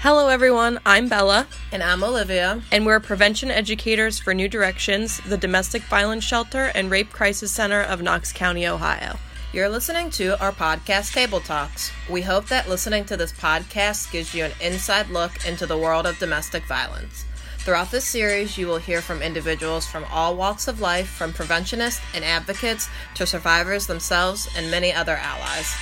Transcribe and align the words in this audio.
Hello, 0.00 0.28
everyone. 0.28 0.78
I'm 0.86 1.08
Bella, 1.08 1.46
And 1.72 1.82
I'm 1.82 2.04
Olivia. 2.04 2.62
and 2.70 2.86
we're 2.86 3.00
prevention 3.00 3.50
educators 3.50 4.18
for 4.18 4.32
New 4.32 4.48
Directions, 4.48 5.20
the 5.26 5.36
Domestic 5.36 5.82
Violence 5.82 6.22
Shelter 6.24 6.70
and 6.74 6.90
Rape 6.90 7.10
Crisis 7.10 7.50
Center 7.50 7.80
of 7.82 8.00
Knox 8.02 8.32
County, 8.32 8.66
Ohio. 8.66 9.16
You're 9.52 9.68
listening 9.68 10.10
to 10.10 10.40
our 10.40 10.52
podcast, 10.52 11.12
Table 11.14 11.40
Talks. 11.40 11.90
We 12.08 12.22
hope 12.22 12.46
that 12.48 12.68
listening 12.68 13.06
to 13.06 13.16
this 13.16 13.32
podcast 13.32 14.12
gives 14.12 14.34
you 14.34 14.44
an 14.44 14.52
inside 14.60 15.08
look 15.10 15.44
into 15.46 15.66
the 15.66 15.78
world 15.78 16.06
of 16.06 16.18
domestic 16.18 16.64
violence. 16.64 17.24
Throughout 17.58 17.90
this 17.90 18.04
series, 18.04 18.56
you 18.56 18.66
will 18.68 18.78
hear 18.78 19.00
from 19.00 19.20
individuals 19.20 19.84
from 19.86 20.04
all 20.10 20.36
walks 20.36 20.68
of 20.68 20.80
life, 20.80 21.08
from 21.08 21.32
preventionists 21.32 22.00
and 22.14 22.24
advocates 22.24 22.88
to 23.14 23.26
survivors 23.26 23.86
themselves 23.86 24.48
and 24.56 24.70
many 24.70 24.92
other 24.92 25.16
allies. 25.16 25.74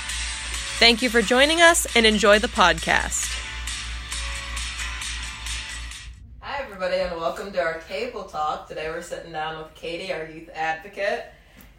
Thank 0.78 1.02
you 1.02 1.10
for 1.10 1.22
joining 1.22 1.60
us 1.60 1.86
and 1.94 2.06
enjoy 2.06 2.38
the 2.38 2.48
podcast. 2.48 3.42
Everybody, 6.76 7.00
and 7.00 7.18
welcome 7.18 7.50
to 7.50 7.58
our 7.58 7.80
table 7.88 8.24
talk. 8.24 8.68
Today 8.68 8.90
we're 8.90 9.00
sitting 9.00 9.32
down 9.32 9.56
with 9.56 9.74
Katie, 9.74 10.12
our 10.12 10.26
youth 10.26 10.50
advocate, 10.52 11.24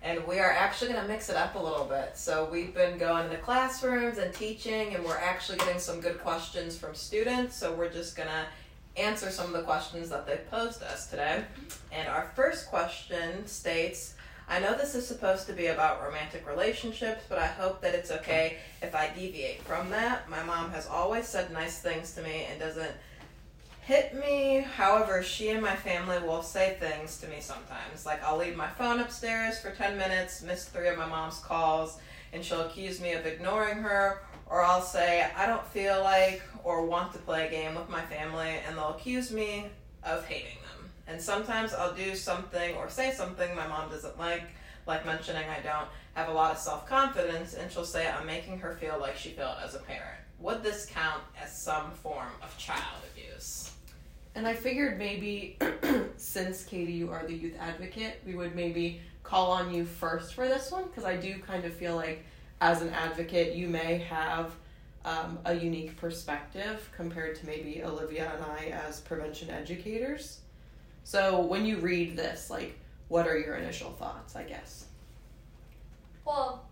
and 0.02 0.26
we 0.26 0.40
are 0.40 0.50
actually 0.50 0.92
going 0.92 1.04
to 1.04 1.08
mix 1.08 1.30
it 1.30 1.36
up 1.36 1.54
a 1.54 1.60
little 1.60 1.86
bit. 1.86 2.18
So, 2.18 2.50
we've 2.52 2.74
been 2.74 2.98
going 2.98 3.26
into 3.26 3.38
classrooms 3.38 4.18
and 4.18 4.34
teaching, 4.34 4.96
and 4.96 5.06
we're 5.06 5.20
actually 5.20 5.60
getting 5.60 5.78
some 5.78 6.02
good 6.02 6.20
questions 6.20 6.76
from 6.76 6.96
students. 6.96 7.56
So, 7.56 7.76
we're 7.76 7.92
just 7.92 8.16
going 8.16 8.30
to 8.30 9.00
answer 9.00 9.30
some 9.30 9.46
of 9.46 9.52
the 9.52 9.62
questions 9.62 10.10
that 10.10 10.26
they 10.26 10.40
posed 10.50 10.82
us 10.82 11.12
today. 11.12 11.44
And 11.92 12.08
our 12.08 12.32
first 12.36 12.68
question 12.68 13.46
states 13.46 14.16
I 14.50 14.60
know 14.60 14.76
this 14.76 14.96
is 14.96 15.06
supposed 15.06 15.46
to 15.46 15.54
be 15.54 15.68
about 15.68 16.02
romantic 16.04 16.48
relationships, 16.48 17.24
but 17.30 17.38
I 17.38 17.46
hope 17.46 17.82
that 17.82 17.94
it's 17.94 18.10
okay 18.10 18.58
if 18.82 18.96
I 18.96 19.10
deviate 19.14 19.62
from 19.62 19.92
that. 19.92 20.28
My 20.28 20.42
mom 20.42 20.72
has 20.72 20.88
always 20.88 21.28
said 21.28 21.52
nice 21.52 21.82
things 21.82 22.16
to 22.16 22.24
me 22.24 22.48
and 22.50 22.60
doesn't 22.60 22.94
hit 23.88 24.14
me. 24.14 24.68
However, 24.76 25.24
she 25.24 25.48
and 25.48 25.62
my 25.62 25.76
family 25.78 26.20
will 26.20 26.42
say 26.42 26.76
things 26.78 27.22
to 27.22 27.28
me 27.30 27.38
sometimes. 27.40 28.06
Like, 28.06 28.22
I'll 28.22 28.36
leave 28.36 28.58
my 28.58 28.68
phone 28.68 29.00
upstairs 29.00 29.60
for 29.60 29.72
10 29.72 29.98
minutes, 29.98 30.44
miss 30.44 30.66
three 30.66 30.90
of 30.90 30.98
my 30.98 31.06
mom's 31.06 31.40
calls, 31.40 31.98
and 32.34 32.44
she'll 32.44 32.66
accuse 32.66 33.00
me 33.00 33.14
of 33.14 33.26
ignoring 33.26 33.78
her. 33.78 34.24
Or 34.46 34.62
I'll 34.62 34.82
say, 34.82 35.26
I 35.38 35.46
don't 35.46 35.66
feel 35.68 36.02
like 36.04 36.42
or 36.66 36.86
want 36.86 37.14
to 37.14 37.20
play 37.20 37.48
a 37.48 37.50
game 37.50 37.76
with 37.76 37.88
my 37.88 38.02
family, 38.02 38.58
and 38.68 38.76
they'll 38.76 38.90
accuse 38.90 39.32
me 39.32 39.68
of 40.04 40.26
hating 40.26 40.58
them. 40.64 40.90
And 41.08 41.22
sometimes 41.22 41.74
I'll 41.74 41.96
do 41.96 42.14
something 42.14 42.76
or 42.76 42.90
say 42.90 43.14
something 43.14 43.56
my 43.56 43.68
mom 43.68 43.90
doesn't 43.90 44.20
like, 44.20 44.44
like 44.86 45.06
mentioning 45.06 45.46
I 45.48 45.62
don't 45.62 45.88
have 46.16 46.28
a 46.28 46.34
lot 46.34 46.52
of 46.52 46.58
self 46.58 46.86
confidence, 46.90 47.54
and 47.54 47.72
she'll 47.72 47.86
say 47.86 48.06
I'm 48.06 48.26
making 48.26 48.60
her 48.60 48.74
feel 48.74 48.98
like 49.00 49.16
she 49.16 49.30
felt 49.30 49.60
as 49.64 49.76
a 49.76 49.80
parent. 49.80 50.20
Would 50.40 50.62
this 50.62 50.86
count 50.86 51.24
as 51.42 51.58
some 51.58 51.92
form 51.92 52.34
of 52.44 52.58
child 52.58 53.04
abuse? 53.14 53.72
And 54.38 54.48
I 54.48 54.54
figured 54.54 55.00
maybe 55.00 55.58
since 56.18 56.64
Katie, 56.64 56.94
you 56.94 57.10
are 57.10 57.26
the 57.26 57.34
youth 57.34 57.56
advocate, 57.60 58.22
we 58.24 58.36
would 58.36 58.56
maybe 58.56 59.02
call 59.24 59.50
on 59.50 59.74
you 59.74 59.84
first 59.84 60.36
for 60.36 60.48
this 60.48 60.72
one 60.72 60.84
because 60.84 61.06
I 61.06 61.18
do 61.18 61.40
kind 61.40 61.66
of 61.66 61.74
feel 61.74 61.96
like 61.96 62.24
as 62.62 62.84
an 62.84 62.90
advocate, 62.90 63.56
you 63.56 63.68
may 63.68 63.98
have 63.98 64.54
um, 65.06 65.40
a 65.46 65.56
unique 65.56 65.98
perspective 65.98 66.88
compared 66.96 67.36
to 67.38 67.48
maybe 67.48 67.82
Olivia 67.84 68.32
and 68.36 68.46
I 68.46 68.66
as 68.88 69.00
prevention 69.00 69.50
educators. 69.50 70.42
So 71.04 71.42
when 71.42 71.66
you 71.66 71.78
read 71.78 72.16
this, 72.16 72.52
like, 72.52 72.78
what 73.08 73.26
are 73.26 73.40
your 73.40 73.56
initial 73.56 73.90
thoughts, 73.90 74.36
I 74.36 74.44
guess? 74.44 74.86
Well, 76.26 76.64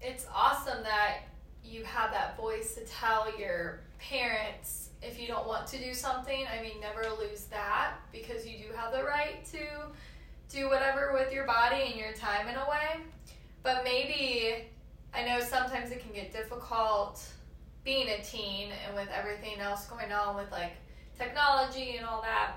it's 0.00 0.26
awesome 0.34 0.82
that 0.82 1.18
you 1.68 1.84
have 1.84 2.10
that 2.12 2.36
voice 2.36 2.74
to 2.74 2.80
tell 2.82 3.26
your 3.38 3.80
parents 3.98 4.90
if 5.02 5.20
you 5.20 5.26
don't 5.26 5.46
want 5.46 5.66
to 5.68 5.78
do 5.78 5.94
something. 5.94 6.46
I 6.46 6.62
mean, 6.62 6.80
never 6.80 7.08
lose 7.20 7.44
that 7.44 7.94
because 8.12 8.46
you 8.46 8.58
do 8.58 8.74
have 8.74 8.92
the 8.92 9.04
right 9.04 9.44
to 9.52 9.58
do 10.48 10.68
whatever 10.68 11.12
with 11.12 11.32
your 11.32 11.46
body 11.46 11.82
and 11.90 11.96
your 11.96 12.12
time 12.12 12.48
in 12.48 12.54
a 12.56 12.68
way. 12.70 13.02
But 13.62 13.82
maybe, 13.84 14.64
I 15.14 15.24
know 15.24 15.40
sometimes 15.40 15.90
it 15.90 16.00
can 16.00 16.12
get 16.12 16.32
difficult 16.32 17.22
being 17.84 18.08
a 18.08 18.22
teen 18.22 18.70
and 18.86 18.96
with 18.96 19.08
everything 19.14 19.60
else 19.60 19.86
going 19.86 20.12
on 20.12 20.36
with 20.36 20.50
like 20.50 20.72
technology 21.18 21.96
and 21.96 22.06
all 22.06 22.22
that. 22.22 22.56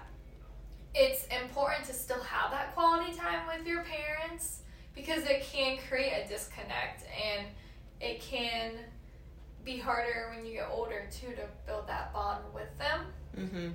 It's 0.96 1.26
important 1.44 1.86
to 1.86 1.94
still 1.94 2.22
have 2.22 2.52
that 2.52 2.74
quality 2.74 3.16
time 3.16 3.46
with 3.48 3.66
your 3.66 3.84
parents 3.84 4.62
because 4.96 5.24
it 5.26 5.44
can 5.44 5.78
create 5.88 6.26
a 6.26 6.28
disconnect 6.28 7.04
and 7.04 7.46
it 8.02 8.22
can 8.22 8.74
be 9.70 9.78
harder 9.78 10.32
when 10.34 10.46
you 10.46 10.54
get 10.54 10.68
older 10.72 11.04
too 11.12 11.28
to 11.28 11.44
build 11.68 11.88
that 11.88 12.12
bond 12.12 12.44
with 12.54 12.76
them. 12.80 13.06
Mm-hmm. 13.38 13.70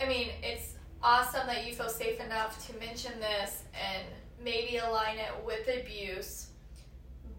I 0.00 0.08
mean, 0.08 0.30
it's 0.42 0.74
awesome 1.02 1.46
that 1.46 1.66
you 1.66 1.74
feel 1.74 1.90
safe 1.90 2.20
enough 2.20 2.66
to 2.68 2.78
mention 2.78 3.12
this 3.20 3.64
and 3.74 4.06
maybe 4.42 4.78
align 4.78 5.18
it 5.18 5.30
with 5.44 5.68
abuse, 5.68 6.48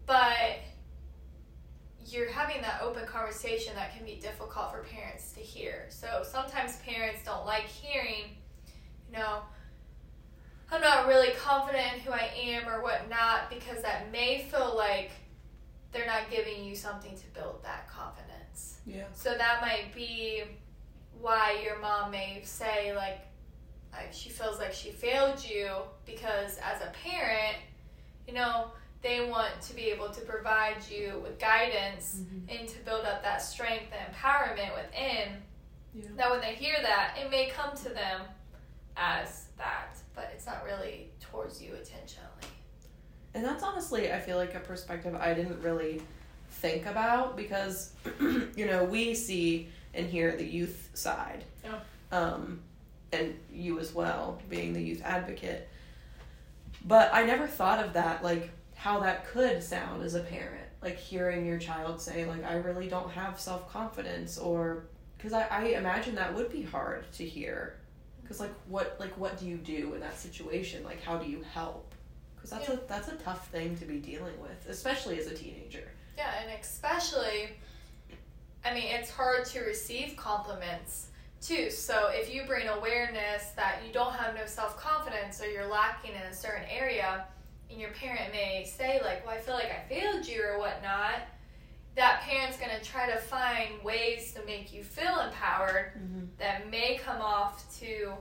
but 0.05 0.59
you're 2.05 2.29
having 2.29 2.61
that 2.61 2.81
open 2.83 3.05
conversation 3.07 3.73
that 3.75 3.95
can 3.95 4.05
be 4.05 4.15
difficult 4.15 4.71
for 4.71 4.83
parents 4.83 5.31
to 5.31 5.39
hear. 5.39 5.87
So 5.89 6.23
sometimes 6.29 6.77
parents 6.85 7.21
don't 7.25 7.47
like 7.47 7.65
hearing, 7.65 8.37
you 9.09 9.17
know, 9.17 9.39
I'm 10.71 10.81
not 10.81 11.07
really 11.07 11.31
confident 11.31 11.95
in 11.95 11.99
who 12.01 12.11
I 12.11 12.29
am 12.37 12.69
or 12.69 12.83
whatnot 12.83 13.49
because 13.49 13.81
that 13.81 14.11
may 14.11 14.47
feel 14.51 14.75
like 14.77 15.11
they're 15.93 16.07
not 16.07 16.29
giving 16.29 16.63
you 16.63 16.75
something 16.75 17.15
to 17.15 17.27
build 17.33 17.63
that 17.63 17.87
confidence. 17.89 18.79
Yeah. 18.85 19.05
So 19.13 19.35
that 19.37 19.61
might 19.61 19.93
be 19.95 20.43
why 21.21 21.61
your 21.63 21.79
mom 21.79 22.11
may 22.11 22.41
say 22.43 22.95
like 22.95 23.19
like 23.93 24.11
she 24.11 24.29
feels 24.29 24.59
like 24.59 24.73
she 24.73 24.89
failed 24.89 25.43
you 25.43 25.69
because 26.05 26.57
as 26.57 26.81
a 26.81 26.91
parent, 27.03 27.57
you 28.27 28.33
know, 28.33 28.71
they 29.03 29.29
want 29.29 29.61
to 29.61 29.75
be 29.75 29.83
able 29.83 30.09
to 30.09 30.21
provide 30.21 30.77
you 30.89 31.19
with 31.21 31.37
guidance 31.37 32.21
mm-hmm. 32.21 32.57
and 32.57 32.67
to 32.67 32.79
build 32.79 33.05
up 33.05 33.21
that 33.21 33.41
strength 33.41 33.91
and 33.91 34.15
empowerment 34.15 34.73
within. 34.75 35.37
Yeah. 35.93 36.05
That 36.17 36.31
when 36.31 36.41
they 36.41 36.55
hear 36.55 36.77
that, 36.81 37.17
it 37.21 37.29
may 37.29 37.49
come 37.49 37.75
to 37.77 37.89
them 37.89 38.21
as 38.97 39.47
that, 39.57 39.97
but 40.15 40.31
it's 40.33 40.47
not 40.47 40.63
really 40.65 41.11
towards 41.19 41.61
you 41.61 41.69
intentionally. 41.75 42.52
And 43.33 43.43
that's 43.43 43.63
honestly, 43.63 44.11
I 44.11 44.19
feel 44.19 44.37
like 44.37 44.53
a 44.55 44.59
perspective 44.59 45.15
I 45.15 45.33
didn't 45.33 45.61
really 45.61 46.01
think 46.49 46.85
about 46.85 47.35
because, 47.35 47.93
you 48.55 48.65
know, 48.65 48.83
we 48.83 49.13
see 49.15 49.69
and 49.93 50.07
hear 50.07 50.35
the 50.35 50.45
youth 50.45 50.89
side. 50.93 51.43
Yeah. 51.63 51.79
Um, 52.11 52.61
and 53.11 53.35
you 53.51 53.79
as 53.79 53.93
well, 53.93 54.39
being 54.49 54.73
the 54.73 54.81
youth 54.81 55.01
advocate. 55.03 55.69
But 56.85 57.13
I 57.13 57.23
never 57.25 57.47
thought 57.47 57.83
of 57.83 57.93
that, 57.93 58.23
like 58.23 58.49
how 58.75 58.99
that 59.01 59.27
could 59.27 59.63
sound 59.63 60.03
as 60.03 60.15
a 60.15 60.19
parent. 60.19 60.67
Like 60.81 60.97
hearing 60.97 61.45
your 61.45 61.59
child 61.59 62.01
say, 62.01 62.25
like, 62.25 62.43
I 62.43 62.55
really 62.55 62.89
don't 62.89 63.09
have 63.11 63.39
self 63.39 63.71
confidence, 63.71 64.37
or 64.37 64.85
because 65.17 65.31
I, 65.31 65.47
I 65.49 65.63
imagine 65.77 66.15
that 66.15 66.35
would 66.35 66.51
be 66.51 66.63
hard 66.63 67.09
to 67.13 67.25
hear. 67.25 67.75
Because 68.21 68.39
like 68.39 68.53
what 68.67 68.97
like 68.99 69.17
what 69.17 69.37
do 69.37 69.45
you 69.45 69.57
do 69.57 69.93
in 69.93 70.01
that 70.01 70.19
situation? 70.19 70.83
Like 70.83 71.01
how 71.01 71.17
do 71.17 71.29
you 71.29 71.43
help? 71.53 71.92
Because 72.43 72.49
that's 72.59 72.67
Yeah. 72.69 72.75
a 72.75 72.87
that's 72.87 73.07
a 73.07 73.15
tough 73.15 73.47
thing 73.49 73.77
to 73.77 73.85
be 73.85 73.99
dealing 73.99 74.37
with, 74.41 74.67
especially 74.67 75.17
as 75.17 75.27
a 75.27 75.33
teenager. 75.35 75.89
Yeah, 76.17 76.33
and 76.41 76.51
especially, 76.59 77.51
I 78.65 78.73
mean, 78.73 78.83
it's 78.87 79.09
hard 79.09 79.45
to 79.45 79.61
receive 79.61 80.17
compliments 80.17 81.07
too. 81.41 81.71
So 81.71 82.09
if 82.09 82.33
you 82.33 82.43
bring 82.43 82.67
awareness 82.67 83.51
that 83.55 83.79
you 83.87 83.93
don't 83.93 84.11
have 84.13 84.35
no 84.35 84.45
self 84.45 84.77
confidence 84.77 85.41
or 85.41 85.47
you're 85.49 85.67
lacking 85.67 86.11
in 86.15 86.21
a 86.23 86.33
certain 86.33 86.65
area, 86.69 87.25
and 87.71 87.79
your 87.79 87.91
parent 87.91 88.33
may 88.33 88.65
say, 88.65 88.99
like, 89.01 89.25
well, 89.25 89.35
I 89.35 89.39
feel 89.39 89.55
like 89.55 89.71
I 89.71 89.87
failed 89.87 90.27
you 90.27 90.43
or 90.43 90.59
whatnot, 90.59 91.21
that 91.95 92.21
parent's 92.23 92.57
going 92.57 92.77
to 92.77 92.83
try 92.83 93.09
to 93.09 93.17
find 93.17 93.81
ways 93.83 94.33
to 94.33 94.45
make 94.45 94.73
you 94.73 94.83
feel 94.83 95.21
empowered 95.21 95.93
Mm-hmm. 95.97 96.25
that 96.39 96.69
may 96.69 96.97
come 96.97 97.21
off 97.21 97.73
to 97.79 98.13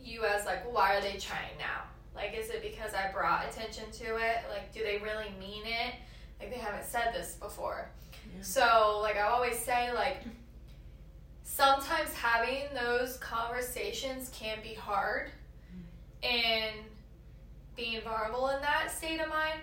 you 0.00 0.24
as 0.24 0.44
like, 0.44 0.70
why 0.72 0.96
are 0.96 1.00
they 1.00 1.18
trying 1.18 1.56
now? 1.58 1.82
Like, 2.18 2.34
is 2.36 2.50
it 2.50 2.62
because 2.62 2.94
I 2.94 3.12
brought 3.12 3.46
attention 3.48 3.84
to 3.92 4.16
it? 4.16 4.38
Like, 4.50 4.72
do 4.74 4.80
they 4.82 4.98
really 4.98 5.32
mean 5.38 5.62
it? 5.64 5.94
Like, 6.40 6.50
they 6.50 6.58
haven't 6.58 6.84
said 6.84 7.12
this 7.14 7.34
before. 7.34 7.88
Yeah. 8.36 8.42
So, 8.42 8.98
like, 9.02 9.16
I 9.16 9.22
always 9.22 9.56
say, 9.58 9.92
like, 9.94 10.18
sometimes 11.44 12.12
having 12.14 12.64
those 12.74 13.16
conversations 13.18 14.30
can 14.34 14.58
be 14.62 14.74
hard 14.74 15.30
and 16.24 16.74
being 17.76 18.00
vulnerable 18.02 18.48
in 18.48 18.60
that 18.62 18.90
state 18.90 19.20
of 19.20 19.28
mind, 19.28 19.60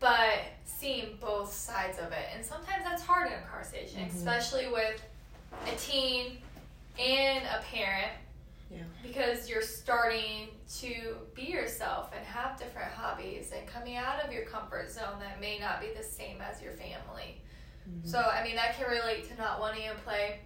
but 0.00 0.38
seeing 0.66 1.16
both 1.20 1.50
sides 1.52 1.98
of 1.98 2.12
it. 2.12 2.26
And 2.34 2.44
sometimes 2.44 2.84
that's 2.84 3.02
hard 3.02 3.28
in 3.28 3.32
a 3.32 3.42
conversation, 3.42 4.00
Mhm. 4.04 4.14
especially 4.14 4.68
with 4.68 5.02
a 5.66 5.76
teen 5.76 6.42
and 6.98 7.44
a 7.46 7.62
parent 7.62 8.12
Yeah. 8.70 8.82
because 9.02 9.48
you're 9.48 9.62
starting 9.62 10.46
to 10.78 11.16
be 11.34 11.42
yourself 11.42 12.12
and 12.16 12.24
have 12.24 12.56
different 12.56 12.92
hobbies 12.92 13.52
and 13.56 13.66
coming 13.66 13.96
out 13.96 14.24
of 14.24 14.32
your 14.32 14.44
comfort 14.44 14.88
zone 14.90 15.18
that 15.18 15.40
may 15.40 15.58
not 15.58 15.80
be 15.80 15.88
the 15.96 16.04
same 16.04 16.40
as 16.40 16.62
your 16.62 16.72
family. 16.74 17.42
Mm-hmm. 17.88 18.08
So, 18.08 18.20
I 18.20 18.44
mean, 18.44 18.54
that 18.54 18.76
can 18.76 18.88
relate 18.88 19.28
to 19.28 19.36
not 19.36 19.58
wanting 19.58 19.88
to 19.88 19.94
play 20.04 20.40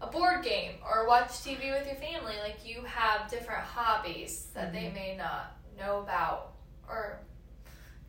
a 0.00 0.08
board 0.08 0.42
game 0.44 0.72
or 0.84 1.06
watch 1.06 1.28
TV 1.28 1.70
with 1.70 1.86
your 1.86 1.96
family. 1.96 2.34
Like 2.42 2.58
you 2.64 2.82
have 2.82 3.30
different 3.30 3.62
hobbies 3.62 4.48
that 4.54 4.72
they 4.72 4.90
may 4.90 5.16
not 5.16 5.56
know 5.78 6.00
about 6.00 6.54
or 6.88 7.20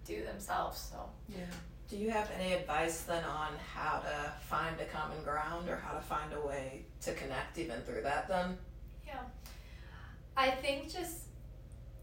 do 0.05 0.23
themselves. 0.23 0.89
So 0.91 0.97
Yeah. 1.27 1.45
Do 1.89 1.97
you 1.97 2.11
have 2.11 2.29
any 2.39 2.53
advice 2.53 3.01
then 3.01 3.23
on 3.23 3.53
how 3.73 3.99
to 3.99 4.31
find 4.41 4.79
a 4.79 4.85
common 4.85 5.23
ground 5.23 5.67
or 5.69 5.75
how 5.75 5.93
to 5.93 6.01
find 6.01 6.31
a 6.33 6.39
way 6.47 6.85
to 7.01 7.13
connect 7.13 7.57
even 7.57 7.81
through 7.81 8.01
that 8.01 8.27
then? 8.27 8.57
yeah, 9.07 9.21
I 10.39 10.51
think 10.51 10.89
just 10.89 11.17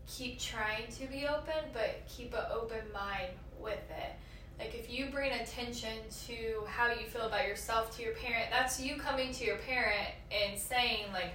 keep 0.06 0.38
trying 0.38 0.88
to 0.98 1.06
be 1.06 1.26
open, 1.26 1.70
but 1.72 2.02
keep 2.06 2.34
an 2.34 2.44
open 2.52 2.80
mind 2.92 3.30
with 3.58 3.72
it. 3.90 4.12
Like 4.58 4.74
if 4.74 4.90
you 4.90 5.06
bring 5.06 5.32
attention 5.32 5.96
to 6.26 6.62
how 6.66 6.88
you 6.88 7.06
feel 7.06 7.22
about 7.22 7.46
yourself 7.48 7.96
to 7.96 8.02
your 8.02 8.12
parent, 8.12 8.48
that's 8.50 8.78
you 8.78 8.96
coming 8.96 9.32
to 9.32 9.44
your 9.44 9.56
parent 9.56 10.10
and 10.30 10.58
saying 10.58 11.06
like, 11.14 11.32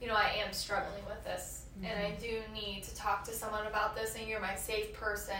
you 0.00 0.08
know, 0.08 0.14
I 0.14 0.34
am 0.44 0.52
struggling 0.52 1.04
with 1.06 1.22
this, 1.24 1.66
and 1.84 1.92
I 1.92 2.10
mm-hmm. 2.10 2.22
do 2.22 2.40
need 2.54 2.82
to 2.84 2.94
talk 2.96 3.22
to 3.24 3.32
someone 3.32 3.66
about 3.66 3.94
this, 3.94 4.16
and 4.18 4.26
you're 4.26 4.40
my 4.40 4.56
safe 4.56 4.92
person. 4.94 5.36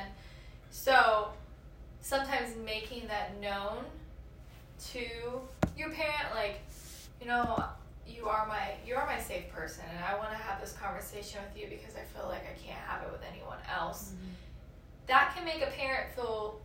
So 0.70 1.30
sometimes 2.00 2.54
making 2.64 3.08
that 3.08 3.40
known 3.40 3.78
to 4.92 5.00
your 5.76 5.90
parent, 5.90 6.34
like, 6.34 6.60
you 7.20 7.26
know, 7.26 7.64
you 8.10 8.26
are 8.26 8.46
my 8.46 8.74
you 8.86 8.94
are 8.96 9.06
my 9.06 9.18
safe 9.18 9.48
person, 9.50 9.84
and 9.94 10.04
I 10.04 10.16
want 10.18 10.30
to 10.30 10.36
have 10.36 10.60
this 10.60 10.72
conversation 10.72 11.40
with 11.46 11.60
you 11.60 11.68
because 11.68 11.94
I 11.96 12.04
feel 12.16 12.28
like 12.28 12.42
I 12.42 12.56
can't 12.60 12.78
have 12.78 13.02
it 13.02 13.12
with 13.12 13.22
anyone 13.30 13.58
else. 13.72 14.12
Mm-hmm. 14.12 14.32
That 15.06 15.34
can 15.34 15.44
make 15.44 15.62
a 15.62 15.70
parent 15.70 16.12
feel 16.14 16.60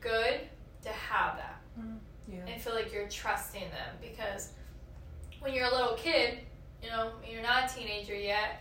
good 0.00 0.40
to 0.82 0.88
have 0.90 1.36
that 1.36 1.60
mm-hmm. 1.78 1.96
Yeah. 2.32 2.40
and 2.46 2.62
feel 2.62 2.74
like 2.74 2.92
you're 2.92 3.08
trusting 3.08 3.62
them 3.62 3.96
because 4.00 4.52
when 5.40 5.52
you're 5.52 5.66
a 5.66 5.74
little 5.74 5.94
kid, 5.94 6.38
you 6.82 6.88
know, 6.88 7.12
you're 7.28 7.42
not 7.42 7.70
a 7.70 7.74
teenager 7.74 8.14
yet, 8.14 8.60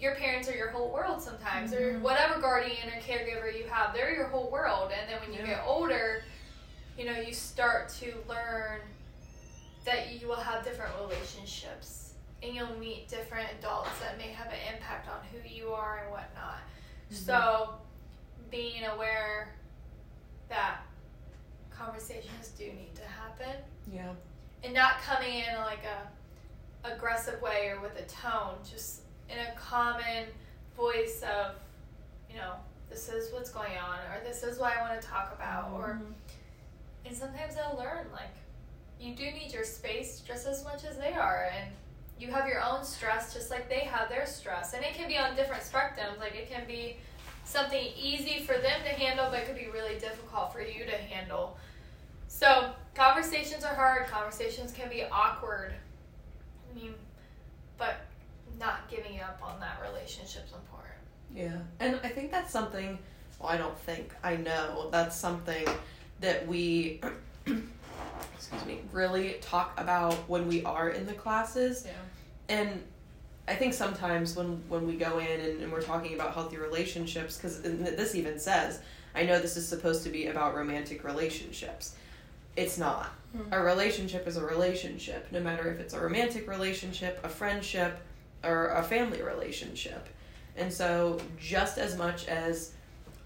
your 0.00 0.14
parents 0.14 0.48
are 0.48 0.56
your 0.56 0.70
whole 0.70 0.90
world 0.90 1.20
sometimes, 1.20 1.72
or 1.72 1.94
mm-hmm. 1.94 2.02
whatever 2.02 2.40
guardian 2.40 2.88
or 2.88 3.00
caregiver 3.00 3.56
you 3.56 3.64
have, 3.68 3.92
they're 3.92 4.14
your 4.14 4.28
whole 4.28 4.50
world. 4.50 4.90
And 4.98 5.10
then 5.10 5.20
when 5.20 5.32
you 5.32 5.40
Yeah. 5.40 5.56
get 5.56 5.64
older, 5.66 6.22
you 6.96 7.04
know, 7.04 7.18
you 7.20 7.32
start 7.32 7.88
to 8.00 8.14
learn 8.28 8.80
that 9.88 10.20
you 10.20 10.28
will 10.28 10.36
have 10.36 10.62
different 10.62 10.92
relationships 11.00 12.12
and 12.42 12.54
you'll 12.54 12.76
meet 12.78 13.08
different 13.08 13.48
adults 13.58 13.88
that 14.00 14.18
may 14.18 14.28
have 14.28 14.48
an 14.48 14.74
impact 14.74 15.08
on 15.08 15.16
who 15.32 15.48
you 15.48 15.70
are 15.70 16.02
and 16.04 16.10
whatnot. 16.12 16.58
Mm-hmm. 17.10 17.14
So, 17.14 17.70
being 18.50 18.84
aware 18.84 19.54
that 20.50 20.80
conversations 21.70 22.52
do 22.58 22.64
need 22.64 22.94
to 22.96 23.02
happen 23.02 23.54
Yeah. 23.92 24.12
and 24.62 24.74
not 24.74 25.00
coming 25.00 25.38
in 25.38 25.56
like 25.58 25.84
a 25.84 26.88
aggressive 26.88 27.40
way 27.42 27.68
or 27.68 27.80
with 27.80 27.98
a 27.98 28.04
tone 28.04 28.54
just 28.68 29.02
in 29.28 29.38
a 29.38 29.52
common 29.58 30.26
voice 30.76 31.22
of 31.22 31.56
you 32.30 32.36
know 32.36 32.54
this 32.88 33.08
is 33.08 33.32
what's 33.32 33.50
going 33.50 33.76
on 33.76 33.98
or 34.10 34.24
this 34.24 34.42
is 34.42 34.58
what 34.58 34.76
i 34.76 34.80
want 34.80 35.00
to 35.00 35.06
talk 35.06 35.34
about 35.36 35.70
or 35.72 36.00
mm-hmm. 36.00 36.12
and 37.04 37.16
sometimes 37.16 37.54
they'll 37.56 37.76
learn 37.78 38.06
like 38.12 38.34
you 39.00 39.14
do 39.14 39.24
need 39.24 39.52
your 39.52 39.64
space 39.64 40.20
just 40.26 40.46
as 40.46 40.64
much 40.64 40.84
as 40.84 40.96
they 40.98 41.12
are 41.12 41.50
and 41.56 41.70
you 42.18 42.28
have 42.28 42.48
your 42.48 42.62
own 42.62 42.84
stress 42.84 43.32
just 43.32 43.50
like 43.50 43.68
they 43.68 43.80
have 43.80 44.08
their 44.08 44.26
stress. 44.26 44.74
And 44.74 44.84
it 44.84 44.94
can 44.94 45.08
be 45.08 45.16
on 45.16 45.36
different 45.36 45.62
spectrums 45.62 46.18
like 46.18 46.34
it 46.34 46.50
can 46.50 46.66
be 46.66 46.96
something 47.44 47.92
easy 47.96 48.40
for 48.40 48.54
them 48.54 48.80
to 48.82 48.90
handle 48.90 49.28
but 49.30 49.40
it 49.40 49.46
could 49.46 49.56
be 49.56 49.68
really 49.72 49.98
difficult 49.98 50.52
for 50.52 50.60
you 50.60 50.84
to 50.84 50.96
handle. 50.96 51.56
So 52.26 52.72
conversations 52.94 53.64
are 53.64 53.74
hard 53.74 54.08
conversations 54.08 54.72
can 54.72 54.88
be 54.88 55.04
awkward. 55.04 55.72
I 56.70 56.74
mean 56.74 56.94
but 57.78 58.00
not 58.58 58.90
giving 58.90 59.20
up 59.20 59.40
on 59.42 59.60
that 59.60 59.80
relationship's 59.82 60.52
important. 60.52 60.94
Yeah. 61.34 61.58
And 61.80 62.00
I 62.02 62.08
think 62.08 62.30
that's 62.30 62.50
something, 62.50 62.98
well, 63.38 63.48
I 63.48 63.56
don't 63.56 63.78
think, 63.80 64.12
I 64.22 64.36
know 64.36 64.88
that's 64.90 65.16
something 65.16 65.66
that 66.20 66.46
we, 66.46 67.00
excuse 68.38 68.64
me, 68.64 68.80
really 68.92 69.36
talk 69.40 69.78
about 69.78 70.14
when 70.28 70.46
we 70.46 70.64
are 70.64 70.90
in 70.90 71.06
the 71.06 71.12
classes. 71.12 71.84
yeah 71.84 71.92
And 72.48 72.82
I 73.48 73.54
think 73.56 73.74
sometimes 73.74 74.36
when, 74.36 74.62
when 74.68 74.86
we 74.86 74.94
go 74.94 75.18
in 75.18 75.40
and, 75.40 75.62
and 75.62 75.72
we're 75.72 75.82
talking 75.82 76.14
about 76.14 76.34
healthy 76.34 76.56
relationships, 76.56 77.36
because 77.36 77.60
this 77.62 78.14
even 78.14 78.38
says, 78.38 78.80
I 79.14 79.24
know 79.24 79.40
this 79.40 79.56
is 79.56 79.66
supposed 79.66 80.04
to 80.04 80.10
be 80.10 80.28
about 80.28 80.54
romantic 80.54 81.02
relationships. 81.02 81.96
It's 82.56 82.78
not. 82.78 83.06
Hmm. 83.36 83.52
A 83.52 83.60
relationship 83.60 84.28
is 84.28 84.36
a 84.36 84.44
relationship, 84.44 85.26
no 85.32 85.40
matter 85.40 85.68
if 85.70 85.80
it's 85.80 85.94
a 85.94 86.00
romantic 86.00 86.48
relationship, 86.48 87.18
a 87.24 87.28
friendship, 87.28 87.98
or 88.44 88.68
a 88.68 88.82
family 88.82 89.22
relationship. 89.22 90.08
And 90.56 90.72
so, 90.72 91.20
just 91.38 91.78
as 91.78 91.96
much 91.96 92.26
as 92.26 92.72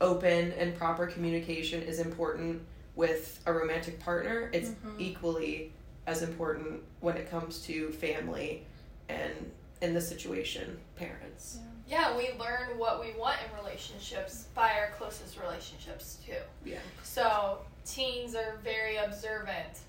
open 0.00 0.52
and 0.52 0.76
proper 0.76 1.06
communication 1.06 1.82
is 1.82 1.98
important 1.98 2.62
with 2.94 3.40
a 3.46 3.52
romantic 3.52 3.98
partner, 4.00 4.50
it's 4.52 4.72
equally 4.98 5.72
as 6.06 6.22
important 6.22 6.82
when 7.00 7.16
it 7.16 7.30
comes 7.30 7.60
to 7.66 7.90
family 7.92 8.64
and, 9.08 9.32
in 9.80 9.94
this 9.94 10.08
situation, 10.08 10.78
parents. 10.96 11.58
yeah 11.88 12.16
we 12.16 12.30
learn 12.38 12.78
what 12.78 13.00
we 13.00 13.12
want 13.18 13.36
in 13.44 13.56
relationships 13.64 14.46
by 14.54 14.70
our 14.72 14.90
closest 14.96 15.38
relationships 15.40 16.18
too 16.24 16.34
Yeah. 16.64 16.78
So 17.02 17.58
teens 17.84 18.34
are 18.36 18.56
very 18.62 18.96
observant 18.96 19.80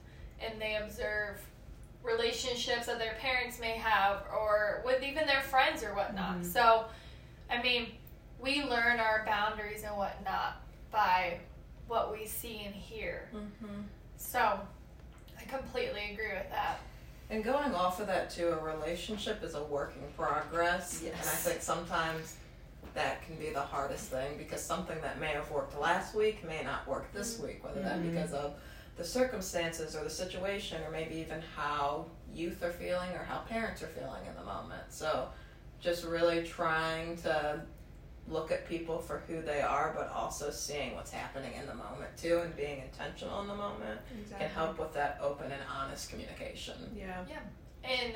and 0.44 0.60
they 0.62 0.76
observe 0.78 1.40
relationships 2.04 2.88
that 2.88 3.00
their 3.00 3.14
parents 3.20 3.60
may 3.60 3.78
have 3.78 4.24
or 4.34 4.82
with 4.86 5.04
even 5.04 5.26
their 5.28 5.42
friends 5.42 5.84
or 5.84 5.94
whatnot. 5.96 6.38
Mhm. 6.42 6.46
So, 6.46 6.86
I 7.50 7.62
mean, 7.62 7.94
we 8.40 8.64
learn 8.64 9.00
our 9.00 9.24
boundaries 9.26 9.84
and 9.84 9.96
whatnot 9.96 10.62
by 10.92 11.40
what 11.88 12.12
we 12.12 12.26
see 12.26 12.64
and 12.66 12.74
hear. 12.74 13.30
Mm-hmm. 13.36 13.82
So, 14.18 14.60
I 15.40 15.44
completely 15.46 16.12
agree 16.14 16.34
with 16.34 16.50
that. 16.52 16.80
And 17.30 17.44
going 17.44 17.74
off 17.74 18.00
of 18.00 18.08
that 18.08 18.30
too, 18.30 18.50
a 18.50 18.58
relationship 18.64 19.44
is 19.44 19.56
a 19.56 19.64
work 19.64 19.94
in 19.96 20.04
progress. 20.16 21.02
And 21.04 21.14
I 21.14 21.18
think 21.18 21.62
sometimes 21.62 22.36
that 22.94 23.24
can 23.26 23.36
be 23.38 23.50
the 23.50 23.62
hardest 23.62 24.10
thing 24.10 24.38
because 24.38 24.62
something 24.64 25.00
that 25.02 25.20
may 25.20 25.30
have 25.30 25.50
worked 25.50 25.80
last 25.80 26.16
week 26.16 26.46
may 26.48 26.64
not 26.64 26.88
work 26.88 27.12
this 27.12 27.40
week, 27.40 27.64
whether 27.64 27.82
that 27.82 27.98
Mhm. 28.00 28.12
because 28.12 28.34
of 28.34 28.54
the 28.98 29.04
circumstances 29.04 29.96
or 29.96 30.04
the 30.04 30.10
situation 30.10 30.84
or 30.84 30.92
maybe 30.92 31.16
even 31.16 31.42
how 31.56 32.06
youth 32.32 32.62
are 32.62 32.72
feeling 32.72 33.10
or 33.14 33.24
how 33.24 33.40
parents 33.40 33.82
are 33.82 33.88
feeling 33.88 34.26
in 34.28 34.36
the 34.36 34.44
moment. 34.44 34.84
So 34.90 35.30
just 35.80 36.04
really 36.06 36.44
trying 36.48 37.18
to 37.18 37.62
look 38.28 38.52
at 38.52 38.68
people 38.70 39.00
for 39.00 39.22
who 39.28 39.42
they 39.42 39.62
are 39.62 39.94
but 39.96 40.10
also 40.12 40.50
seeing 40.50 40.96
what's 40.96 41.12
happening 41.12 41.52
in 41.60 41.66
the 41.68 41.74
moment 41.76 42.16
too 42.18 42.40
and 42.44 42.56
being 42.56 42.82
intentional 42.82 43.42
in 43.42 43.48
the 43.48 43.56
moment 43.56 44.00
can 44.40 44.50
help 44.50 44.80
with 44.80 44.94
that 44.94 45.20
open 45.22 45.52
and 45.52 45.62
honest 45.70 46.10
communication. 46.10 46.76
Yeah. 46.96 47.24
Yeah. 47.30 47.40
And 47.84 48.14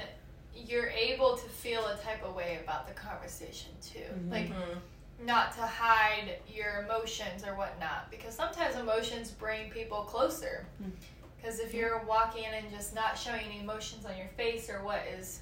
you're 0.55 0.87
able 0.89 1.35
to 1.37 1.47
feel 1.49 1.85
a 1.87 1.97
type 1.97 2.23
of 2.23 2.33
way 2.35 2.59
about 2.63 2.87
the 2.87 2.93
conversation 2.93 3.71
too. 3.81 3.99
Mhm. 3.99 4.31
Like 4.31 4.49
not 5.19 5.51
to 5.55 5.61
hide 5.61 6.37
your 6.47 6.83
emotions 6.85 7.43
or 7.43 7.55
whatnot 7.55 8.09
because 8.11 8.33
sometimes 8.35 8.75
emotions 8.75 9.31
bring 9.31 9.69
people 9.71 10.03
closer 10.03 10.65
because 11.35 11.59
if 11.59 11.73
you're 11.73 11.99
walking 12.07 12.43
in 12.43 12.53
and 12.53 12.69
just 12.71 12.93
not 12.95 13.17
showing 13.17 13.41
any 13.45 13.59
emotions 13.59 14.05
on 14.05 14.15
your 14.17 14.27
face 14.37 14.69
or 14.69 14.83
what 14.83 15.01
is 15.07 15.41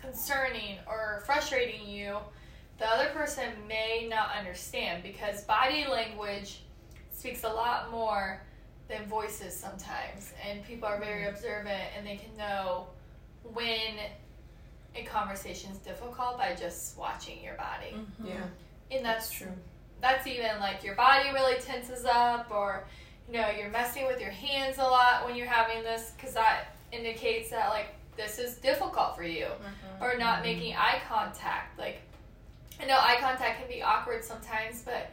concerning 0.00 0.78
or 0.86 1.22
frustrating 1.26 1.86
you 1.88 2.16
the 2.78 2.86
other 2.86 3.08
person 3.10 3.48
may 3.66 4.06
not 4.08 4.30
understand 4.38 5.02
because 5.02 5.42
body 5.44 5.86
language 5.90 6.62
speaks 7.12 7.44
a 7.44 7.48
lot 7.48 7.90
more 7.90 8.42
than 8.88 9.04
voices 9.06 9.54
sometimes 9.54 10.32
and 10.46 10.64
people 10.64 10.86
are 10.88 10.98
very 11.00 11.22
mm-hmm. 11.22 11.34
observant 11.34 11.82
and 11.96 12.06
they 12.06 12.16
can 12.16 12.36
know 12.36 12.86
when 13.54 13.96
a 14.94 15.04
conversation 15.04 15.70
is 15.72 15.78
difficult 15.78 16.38
by 16.38 16.54
just 16.54 16.96
watching 16.98 17.42
your 17.42 17.54
body 17.54 17.94
Mm-hmm. 17.94 18.26
Yeah. 18.26 18.96
and 18.96 19.04
that's 19.04 19.30
true. 19.30 19.48
that's 20.00 20.26
even 20.26 20.58
like 20.60 20.84
your 20.84 20.94
body 20.94 21.30
really 21.32 21.58
tenses 21.60 22.04
up 22.04 22.50
or 22.50 22.86
you 23.26 23.38
know 23.38 23.48
you're 23.58 23.70
messing 23.70 24.06
with 24.06 24.20
your 24.20 24.30
hands 24.30 24.78
a 24.78 24.82
lot 24.82 25.24
when 25.24 25.34
you're 25.34 25.46
having 25.46 25.82
this 25.82 26.12
because 26.16 26.34
that 26.34 26.76
indicates 26.92 27.50
that 27.50 27.70
like 27.70 27.94
this 28.16 28.38
is 28.38 28.56
difficult 28.56 29.16
for 29.16 29.24
you 29.24 29.46
mm-hmm. 29.46 30.04
or 30.04 30.16
not 30.16 30.36
mm-hmm. 30.36 30.44
making 30.44 30.74
eye 30.74 31.00
contact 31.08 31.78
like 31.78 32.00
i 32.80 32.84
know 32.86 32.96
eye 32.98 33.16
contact 33.20 33.58
can 33.60 33.68
be 33.68 33.82
awkward 33.82 34.24
sometimes 34.24 34.82
but 34.82 35.10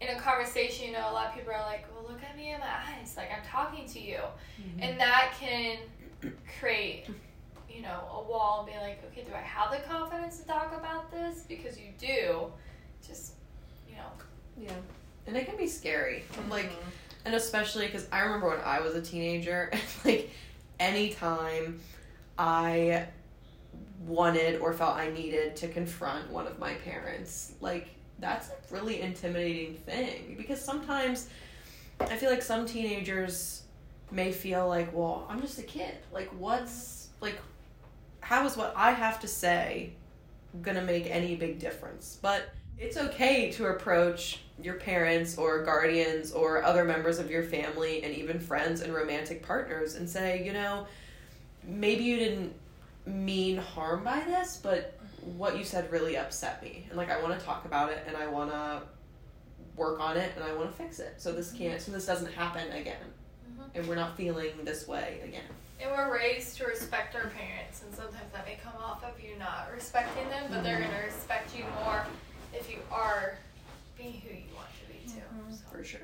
in 0.00 0.08
a 0.16 0.18
conversation 0.20 0.86
you 0.88 0.92
know 0.92 1.10
a 1.10 1.12
lot 1.12 1.26
of 1.28 1.34
people 1.34 1.52
are 1.52 1.62
like 1.62 1.86
well 1.94 2.04
look 2.10 2.22
at 2.22 2.36
me 2.36 2.52
in 2.52 2.60
my 2.60 2.66
eyes 2.66 3.14
like 3.16 3.30
i'm 3.30 3.44
talking 3.46 3.86
to 3.88 4.00
you 4.00 4.18
and 4.80 4.98
that 4.98 5.32
can 5.38 5.78
create 6.60 7.06
you 7.70 7.82
know 7.82 8.00
a 8.12 8.22
wall 8.30 8.64
and 8.64 8.72
be 8.74 8.78
like 8.80 9.02
okay 9.10 9.24
do 9.26 9.34
i 9.34 9.40
have 9.40 9.70
the 9.70 9.78
confidence 9.88 10.38
to 10.40 10.46
talk 10.46 10.74
about 10.76 11.10
this 11.10 11.44
because 11.48 11.78
you 11.78 11.86
do 11.98 12.46
just 13.06 13.34
you 13.88 13.96
know 13.96 14.02
Yeah. 14.60 14.72
And 15.26 15.36
it 15.38 15.46
can 15.46 15.56
be 15.56 15.66
scary. 15.66 16.22
Like, 16.50 16.66
Mm-hmm. 16.66 16.90
and 17.24 17.34
especially 17.34 17.86
because 17.86 18.06
I 18.12 18.20
remember 18.20 18.48
when 18.50 18.60
I 18.60 18.80
was 18.80 18.94
a 18.94 19.00
teenager, 19.00 19.70
and 19.72 19.80
like, 20.04 20.30
anytime 20.78 21.80
I 22.38 23.06
wanted 24.06 24.60
or 24.60 24.72
felt 24.72 24.96
I 24.96 25.10
needed 25.10 25.56
to 25.56 25.68
confront 25.68 26.30
one 26.30 26.46
of 26.46 26.58
my 26.58 26.74
parents. 26.74 27.54
Like, 27.60 27.88
that's 28.18 28.48
a 28.48 28.74
really 28.74 29.00
intimidating 29.00 29.74
thing 29.74 30.34
because 30.36 30.60
sometimes 30.60 31.28
I 32.00 32.16
feel 32.16 32.30
like 32.30 32.42
some 32.42 32.66
teenagers 32.66 33.62
may 34.10 34.32
feel 34.32 34.68
like, 34.68 34.92
well, 34.92 35.26
I'm 35.28 35.40
just 35.40 35.58
a 35.58 35.62
kid. 35.62 35.94
Like, 36.12 36.28
what's, 36.38 37.08
like, 37.20 37.38
how 38.20 38.46
is 38.46 38.56
what 38.56 38.72
I 38.76 38.92
have 38.92 39.20
to 39.20 39.28
say 39.28 39.92
gonna 40.62 40.82
make 40.82 41.06
any 41.10 41.36
big 41.36 41.58
difference? 41.58 42.18
But 42.20 42.54
it's 42.78 42.96
okay 42.96 43.50
to 43.52 43.66
approach 43.66 44.40
your 44.62 44.74
parents 44.74 45.36
or 45.36 45.64
guardians 45.64 46.32
or 46.32 46.62
other 46.62 46.84
members 46.84 47.18
of 47.18 47.30
your 47.30 47.42
family 47.42 48.02
and 48.02 48.14
even 48.14 48.38
friends 48.38 48.80
and 48.80 48.94
romantic 48.94 49.42
partners 49.42 49.94
and 49.94 50.08
say, 50.08 50.44
you 50.44 50.52
know, 50.52 50.86
maybe 51.64 52.04
you 52.04 52.16
didn't 52.16 52.54
mean 53.06 53.56
harm 53.56 54.04
by 54.04 54.20
this, 54.20 54.58
but 54.62 54.98
what 55.36 55.56
you 55.56 55.64
said 55.64 55.90
really 55.90 56.16
upset 56.16 56.62
me. 56.62 56.86
And 56.88 56.96
like 56.96 57.10
I 57.10 57.20
want 57.22 57.38
to 57.38 57.44
talk 57.44 57.64
about 57.64 57.90
it 57.90 58.04
and 58.06 58.16
I 58.16 58.26
want 58.26 58.50
to 58.50 58.82
work 59.76 60.00
on 60.00 60.16
it 60.16 60.32
and 60.36 60.44
I 60.44 60.54
want 60.54 60.70
to 60.70 60.82
fix 60.82 60.98
it. 60.98 61.14
So 61.18 61.32
this 61.32 61.52
can't 61.52 61.80
so 61.80 61.92
this 61.92 62.06
doesn't 62.06 62.32
happen 62.32 62.70
again. 62.72 63.12
Mhm. 63.50 63.64
And 63.74 63.88
we're 63.88 63.94
not 63.94 64.16
feeling 64.16 64.52
this 64.64 64.86
way 64.86 65.20
again. 65.24 65.44
And 65.80 65.90
we're 65.90 66.12
raised 66.14 66.56
to 66.58 66.66
respect 66.66 67.14
our 67.16 67.28
parents, 67.30 67.82
and 67.82 67.92
sometimes 67.94 68.32
that 68.32 68.46
may 68.46 68.56
come 68.62 68.74
off 68.80 69.02
of 69.02 69.20
you 69.20 69.36
not 69.36 69.70
respecting 69.74 70.28
them, 70.28 70.44
but 70.48 70.62
they're 70.62 70.80
gonna 70.80 71.02
respect 71.04 71.54
you 71.56 71.64
more 71.84 72.06
if 72.52 72.70
you 72.70 72.78
are 72.92 73.36
being 73.96 74.20
who 74.20 74.32
you 74.34 74.54
want 74.54 74.68
to 74.80 74.92
be 74.92 75.00
too. 75.12 75.20
So. 75.50 75.64
For 75.72 75.84
sure. 75.84 76.00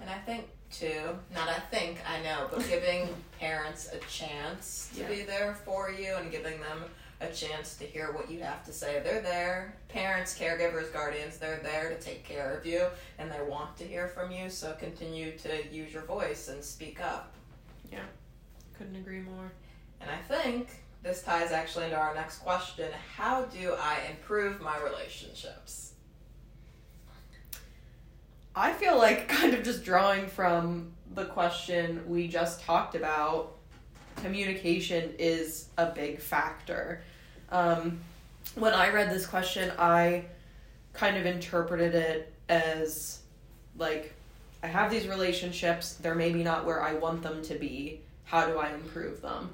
And 0.00 0.10
I 0.10 0.18
think 0.18 0.48
too, 0.72 1.16
not 1.34 1.48
I 1.48 1.58
think, 1.70 1.98
I 2.08 2.22
know, 2.22 2.48
but 2.50 2.66
giving 2.68 3.08
parents 3.38 3.88
a 3.92 3.98
chance 4.08 4.90
to 4.94 5.02
Yeah. 5.02 5.08
be 5.08 5.22
there 5.22 5.54
for 5.64 5.90
you 5.90 6.14
and 6.16 6.30
giving 6.30 6.58
them 6.60 6.84
a 7.20 7.28
chance 7.28 7.76
to 7.76 7.84
hear 7.84 8.10
what 8.12 8.28
you 8.30 8.40
have 8.42 8.64
to 8.64 8.72
say. 8.72 9.00
They're 9.04 9.20
there. 9.22 9.76
Parents, 9.88 10.36
caregivers, 10.36 10.92
guardians, 10.92 11.38
they're 11.38 11.60
there 11.62 11.88
to 11.90 12.00
take 12.00 12.24
care 12.24 12.52
of 12.56 12.66
you 12.66 12.86
and 13.18 13.30
they 13.30 13.40
want 13.42 13.76
to 13.76 13.84
hear 13.84 14.08
from 14.08 14.32
you, 14.32 14.50
so 14.50 14.72
continue 14.80 15.36
to 15.38 15.68
use 15.70 15.92
your 15.92 16.02
voice 16.04 16.48
and 16.48 16.64
speak 16.64 17.00
up. 17.00 17.32
Yeah, 17.92 18.00
couldn't 18.76 18.96
agree 18.96 19.20
more. 19.20 19.52
And 20.00 20.10
I 20.10 20.16
think 20.16 20.82
this 21.04 21.22
ties 21.22 21.52
actually 21.52 21.84
into 21.84 21.96
our 21.96 22.14
next 22.14 22.38
question. 22.38 22.90
How 23.16 23.42
do 23.44 23.74
I 23.78 23.98
improve 24.10 24.60
my 24.60 24.78
relationships? 24.80 25.92
I 28.54 28.72
feel 28.72 28.96
like 28.96 29.28
kind 29.40 29.54
of 29.54 29.62
just 29.62 29.84
drawing 29.84 30.26
from 30.26 30.92
the 31.14 31.24
question 31.26 32.02
we 32.06 32.28
just 32.28 32.62
talked 32.62 32.94
about, 32.94 33.56
communication 34.16 35.14
is 35.18 35.68
a 35.78 35.86
big 35.86 36.20
factor. 36.20 37.02
Um, 37.50 38.00
when 38.54 38.72
I 38.74 38.90
read 38.90 39.10
this 39.10 39.26
question, 39.26 39.72
I 39.78 40.26
kind 40.92 41.16
of 41.16 41.26
interpreted 41.26 41.94
it 41.94 42.32
as 42.48 43.20
like, 43.78 44.14
I 44.62 44.66
have 44.66 44.90
these 44.90 45.06
relationships, 45.06 45.94
they're 45.94 46.14
maybe 46.14 46.42
not 46.42 46.64
where 46.64 46.82
I 46.82 46.94
want 46.94 47.22
them 47.22 47.42
to 47.42 47.54
be. 47.54 48.00
How 48.24 48.46
do 48.46 48.58
I 48.58 48.72
improve 48.72 49.20
them? 49.20 49.50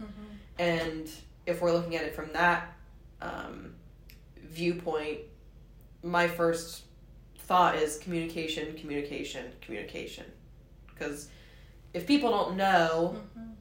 And 0.58 1.10
if 1.46 1.60
we're 1.60 1.72
looking 1.72 1.96
at 1.96 2.04
it 2.04 2.14
from 2.14 2.32
that 2.32 2.72
um, 3.22 3.74
viewpoint, 4.44 5.20
my 6.02 6.28
first 6.28 6.82
thought 7.48 7.76
is 7.76 7.96
communication, 7.96 8.74
communication, 8.74 9.46
communication. 9.62 10.26
Because 10.86 11.30
if 11.94 12.06
people 12.06 12.30
don't 12.30 12.56
know, 12.56 13.16
mm-hmm. 13.16 13.52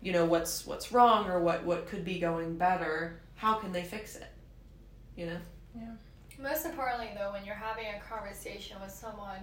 you 0.00 0.12
know 0.12 0.24
what's 0.24 0.66
what's 0.66 0.90
wrong 0.90 1.28
or 1.28 1.38
what 1.38 1.64
what 1.64 1.86
could 1.86 2.04
be 2.04 2.18
going 2.18 2.56
better, 2.56 3.20
how 3.34 3.54
can 3.54 3.72
they 3.72 3.84
fix 3.84 4.16
it? 4.16 4.32
You 5.16 5.26
know. 5.26 5.38
Yeah. 5.76 5.92
Most 6.40 6.64
importantly, 6.64 7.10
though, 7.16 7.30
when 7.32 7.44
you're 7.44 7.54
having 7.54 7.84
a 7.86 8.00
conversation 8.00 8.76
with 8.80 8.90
someone 8.90 9.40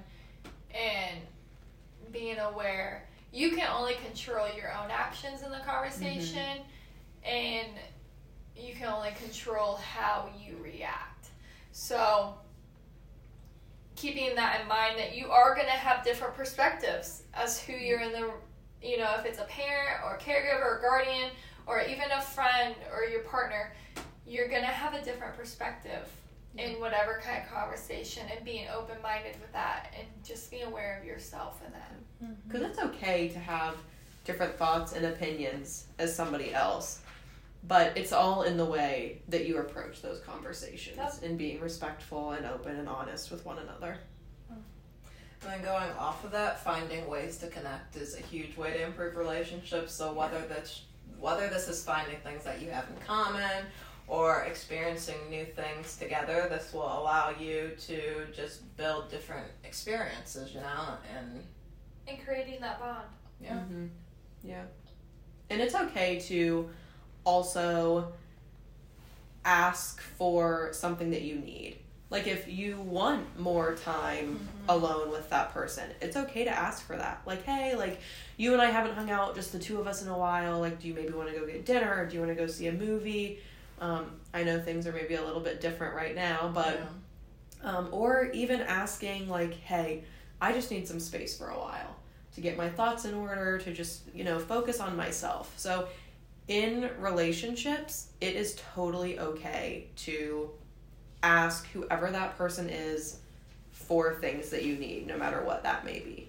and 0.74 1.22
being 2.12 2.40
aware, 2.40 3.08
you 3.32 3.52
can 3.52 3.68
only 3.72 3.94
control 4.06 4.48
your 4.56 4.74
own 4.74 4.90
actions 4.90 5.44
in 5.44 5.52
the 5.52 5.60
conversation, 5.60 6.58
mm-hmm. 6.58 7.30
and 7.30 7.68
you 8.56 8.74
can 8.74 8.88
only 8.88 9.12
control 9.24 9.76
how 9.76 10.30
you 10.38 10.58
react. 10.62 11.28
So, 11.72 12.36
keeping 14.02 14.34
that 14.36 14.62
in 14.62 14.68
mind 14.68 14.98
that 14.98 15.16
you 15.16 15.30
are 15.30 15.54
going 15.54 15.68
to 15.68 15.74
have 15.74 16.04
different 16.04 16.36
perspectives 16.36 17.22
as 17.36 17.62
who 17.62 17.74
you're 17.74 18.00
in 18.00 18.12
the, 18.12 18.32
you 18.82 18.98
know, 18.98 19.14
if 19.20 19.26
it's 19.26 19.38
a 19.38 19.44
parent 19.44 20.02
or 20.04 20.18
caregiver 20.18 20.66
or 20.66 20.80
guardian 20.82 21.30
or 21.68 21.82
even 21.82 22.10
a 22.18 22.22
friend 22.22 22.74
or 22.92 23.04
your 23.04 23.22
partner, 23.22 23.72
you're 24.26 24.48
going 24.48 24.64
to 24.64 24.68
have 24.68 24.96
a 24.96 25.04
different 25.04 25.38
perspective 25.38 26.10
in 26.58 26.80
whatever 26.80 27.22
kind 27.24 27.44
of 27.44 27.54
conversation 27.54 28.24
and 28.36 28.44
being 28.44 28.66
open 28.76 28.96
minded 29.04 29.40
with 29.40 29.52
that 29.54 29.94
and 29.98 30.08
just 30.24 30.50
being 30.50 30.64
aware 30.64 30.98
of 31.00 31.06
yourself 31.06 31.62
in 31.66 31.72
that. 31.72 31.94
Mm-hmm. 32.24 32.34
Because 32.48 32.64
it's 32.64 32.80
okay 32.80 33.30
to 33.30 33.40
have 33.40 33.76
different 34.26 34.58
thoughts 34.58 34.94
and 34.94 35.06
opinions 35.06 35.86
as 36.00 36.14
somebody 36.14 36.54
else, 36.54 37.02
but 37.64 37.96
it's 37.98 38.12
all 38.12 38.44
in 38.44 38.58
the 38.58 38.66
way 38.66 39.22
that 39.28 39.46
you 39.46 39.58
approach 39.58 40.02
those 40.02 40.20
conversations 40.20 40.98
Yep. 40.98 41.14
and 41.24 41.38
being 41.38 41.60
respectful 41.62 42.32
and 42.32 42.46
open 42.46 42.76
and 42.78 42.90
honest 42.90 43.32
with 43.32 43.46
one 43.46 43.60
another. 43.60 43.98
And 44.50 45.50
then 45.52 45.62
going 45.64 45.92
off 45.94 46.24
of 46.24 46.32
that, 46.32 46.64
finding 46.64 47.08
ways 47.08 47.38
to 47.38 47.48
connect 47.48 47.96
is 47.96 48.16
a 48.16 48.22
huge 48.22 48.56
way 48.58 48.74
to 48.74 48.84
improve 48.84 49.16
relationships. 49.16 49.92
So 49.94 50.14
whether 50.14 50.40
that's 50.48 50.84
whether 51.20 51.48
this 51.50 51.68
is 51.68 51.84
finding 51.84 52.18
things 52.20 52.44
that 52.44 52.62
you 52.62 52.70
have 52.72 52.88
in 52.90 52.96
common 53.06 53.66
or 54.08 54.42
experiencing 54.44 55.16
new 55.30 55.46
things 55.46 55.98
together, 55.98 56.48
this 56.50 56.74
will 56.74 56.82
allow 56.82 57.30
you 57.32 57.72
to 57.88 58.26
just 58.36 58.76
build 58.78 59.10
different 59.10 59.48
experiences, 59.64 60.54
you 60.54 60.60
know, 60.62 60.96
and 61.18 61.44
And 62.08 62.24
creating 62.26 62.60
that 62.62 62.80
bond. 62.80 63.06
Yeah. 63.40 63.58
hmm 63.60 63.88
Yeah. 64.44 64.64
And 65.50 65.60
it's 65.62 65.76
okay 65.76 66.20
to 66.22 66.70
also 67.24 68.12
ask 69.44 70.02
for 70.02 70.70
something 70.72 71.12
that 71.12 71.22
you 71.22 71.36
need. 71.36 71.78
Like 72.10 72.28
if 72.28 72.50
you 72.50 72.78
want 72.78 73.40
more 73.40 73.76
time 73.76 74.40
alone 74.68 75.12
with 75.12 75.30
that 75.30 75.54
person, 75.54 75.90
it's 76.02 76.18
okay 76.18 76.44
to 76.44 76.50
ask 76.50 76.86
for 76.86 76.98
that. 76.98 77.22
Like, 77.26 77.44
hey, 77.44 77.76
like 77.76 78.02
you 78.36 78.52
and 78.52 78.62
I 78.62 78.66
haven't 78.70 78.96
hung 78.96 79.10
out 79.10 79.34
just 79.34 79.54
the 79.54 79.60
two 79.60 79.80
of 79.80 79.88
us 79.88 80.04
in 80.04 80.10
a 80.10 80.18
while. 80.18 80.60
Like, 80.60 80.82
do 80.82 80.90
you 80.90 80.94
maybe 80.94 81.14
want 81.14 81.30
to 81.30 81.40
go 81.40 81.46
get 81.46 81.66
dinner? 81.66 82.02
Or 82.02 82.06
do 82.06 82.16
you 82.16 82.20
want 82.20 82.32
to 82.32 82.36
go 82.36 82.48
see 82.48 82.68
a 82.68 82.74
movie? 82.74 83.40
Um, 83.80 84.12
I 84.34 84.44
know 84.44 84.60
things 84.60 84.86
are 84.88 84.92
maybe 84.92 85.16
a 85.16 85.24
little 85.24 85.40
bit 85.40 85.62
different 85.62 85.96
right 85.96 86.14
now, 86.14 86.52
but 86.54 86.82
um, 87.64 87.88
or 87.92 88.30
even 88.34 88.62
asking 88.62 89.30
like, 89.30 89.54
hey, 89.54 90.04
I 90.42 90.52
just 90.52 90.70
need 90.70 90.88
some 90.88 91.00
space 91.00 91.38
for 91.38 91.48
a 91.50 91.58
while 91.58 91.96
to 92.36 92.42
get 92.42 92.58
my 92.58 92.70
thoughts 92.70 93.06
in 93.06 93.14
order, 93.14 93.58
to 93.60 93.74
just 93.74 94.02
you 94.14 94.24
know 94.24 94.38
focus 94.38 94.80
on 94.80 94.96
myself. 94.96 95.54
So 95.58 95.88
in 96.52 96.90
relationships, 97.00 98.10
it 98.20 98.36
is 98.36 98.60
totally 98.76 99.18
okay 99.18 99.88
to 99.96 100.50
ask 101.24 101.66
whoever 101.68 102.12
that 102.12 102.38
person 102.38 102.70
is 102.70 103.20
for 103.72 104.16
things 104.16 104.50
that 104.50 104.66
you 104.66 104.76
need, 104.76 105.08
no 105.08 105.18
matter 105.18 105.46
what 105.46 105.64
that 105.64 105.86
may 105.86 106.00
be. 106.00 106.28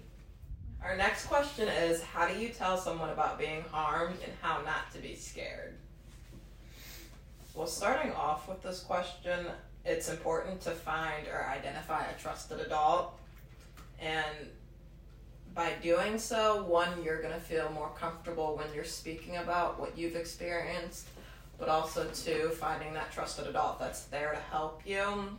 Our 0.81 0.95
next 0.95 1.25
question 1.25 1.67
is 1.67 2.01
how 2.01 2.25
do 2.25 2.39
you 2.39 2.49
tell 2.49 2.77
someone 2.77 3.09
about 3.09 3.37
being 3.37 3.65
harmed 3.69 4.15
and 4.23 4.31
how 4.41 4.61
not 4.61 4.93
to 4.93 4.99
be 4.99 5.13
scared? 5.13 5.73
Well, 7.53 7.67
starting 7.67 8.13
off 8.13 8.47
with 8.47 8.63
this 8.63 8.79
question, 8.79 9.47
it's 9.83 10.09
important 10.09 10.61
to 10.61 10.71
find 10.71 11.27
or 11.27 11.49
identify 11.49 12.05
a 12.05 12.17
trusted 12.17 12.61
adult. 12.61 13.19
And 13.99 14.37
by 15.53 15.73
doing 15.81 16.17
so, 16.17 16.63
one, 16.63 17.03
you're 17.03 17.21
going 17.21 17.33
to 17.33 17.39
feel 17.39 17.69
more 17.73 17.91
comfortable 17.97 18.55
when 18.55 18.67
you're 18.73 18.83
speaking 18.83 19.37
about 19.37 19.79
what 19.79 19.97
you've 19.97 20.15
experienced, 20.15 21.07
but 21.59 21.69
also, 21.69 22.05
two, 22.13 22.49
finding 22.49 22.93
that 22.93 23.11
trusted 23.11 23.47
adult 23.47 23.79
that's 23.79 24.05
there 24.05 24.31
to 24.31 24.39
help 24.51 24.81
you 24.85 25.29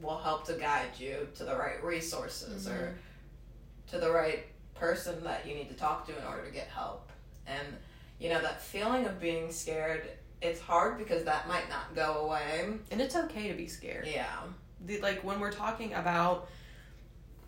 will 0.00 0.18
help 0.18 0.44
to 0.46 0.54
guide 0.54 0.88
you 0.98 1.28
to 1.36 1.44
the 1.44 1.54
right 1.56 1.82
resources 1.82 2.66
or 2.66 2.72
mm-hmm. 2.72 3.90
to 3.90 3.98
the 3.98 4.10
right 4.10 4.46
person 4.74 5.22
that 5.22 5.46
you 5.46 5.54
need 5.54 5.68
to 5.68 5.74
talk 5.74 6.06
to 6.06 6.18
in 6.18 6.24
order 6.24 6.44
to 6.44 6.50
get 6.50 6.66
help. 6.68 7.10
And 7.46 7.66
you 8.18 8.28
know 8.28 8.40
that 8.42 8.60
feeling 8.60 9.06
of 9.06 9.20
being 9.20 9.52
scared, 9.52 10.08
it's 10.42 10.60
hard 10.60 10.98
because 10.98 11.24
that 11.24 11.46
might 11.48 11.68
not 11.68 11.94
go 11.94 12.26
away. 12.26 12.74
And 12.90 13.00
it's 13.00 13.16
okay 13.16 13.48
to 13.48 13.54
be 13.54 13.66
scared. 13.66 14.08
Yeah. 14.12 14.26
the, 14.84 15.00
like 15.00 15.22
when 15.22 15.40
we're 15.40 15.52
talking 15.52 15.94
about 15.94 16.48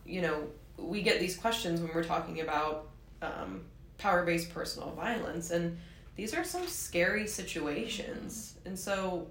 you 0.05 0.23
know 0.23 0.45
we 0.79 1.03
get 1.03 1.21
these 1.21 1.37
questions 1.37 1.81
when 1.81 1.91
we're 1.95 2.05
talking 2.05 2.41
about 2.41 2.89
um, 3.23 3.63
power-based 3.99 4.53
personal 4.53 4.91
violence 4.93 5.51
and 5.51 5.77
these 6.17 6.35
are 6.35 6.45
some 6.45 6.67
scary 6.67 7.27
situations 7.27 8.55
and 8.65 8.79
so 8.79 9.27